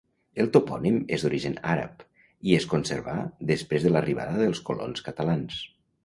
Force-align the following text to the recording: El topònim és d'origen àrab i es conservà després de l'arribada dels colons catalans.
El 0.43 0.47
topònim 0.53 0.95
és 1.17 1.25
d'origen 1.25 1.57
àrab 1.73 1.99
i 2.51 2.55
es 2.59 2.65
conservà 2.71 3.13
després 3.51 3.85
de 3.89 3.91
l'arribada 3.93 4.39
dels 4.39 4.63
colons 4.71 5.05
catalans. 5.09 5.59